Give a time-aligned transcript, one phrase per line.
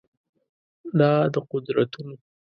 [0.99, 2.15] دا د قدرتونو